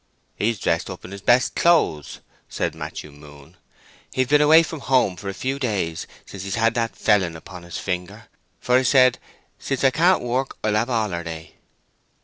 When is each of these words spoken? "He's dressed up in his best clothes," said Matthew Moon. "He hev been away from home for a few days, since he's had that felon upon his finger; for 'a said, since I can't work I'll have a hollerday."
"He's 0.35 0.57
dressed 0.57 0.89
up 0.89 1.05
in 1.05 1.11
his 1.11 1.21
best 1.21 1.53
clothes," 1.53 2.21
said 2.49 2.73
Matthew 2.73 3.11
Moon. 3.11 3.55
"He 4.11 4.21
hev 4.21 4.29
been 4.29 4.41
away 4.41 4.63
from 4.63 4.79
home 4.79 5.15
for 5.15 5.29
a 5.29 5.33
few 5.35 5.59
days, 5.59 6.07
since 6.25 6.41
he's 6.41 6.55
had 6.55 6.73
that 6.73 6.95
felon 6.95 7.35
upon 7.35 7.61
his 7.61 7.77
finger; 7.77 8.27
for 8.59 8.77
'a 8.77 8.83
said, 8.83 9.19
since 9.59 9.83
I 9.83 9.91
can't 9.91 10.23
work 10.23 10.57
I'll 10.63 10.73
have 10.73 10.89
a 10.89 10.93
hollerday." 10.93 11.51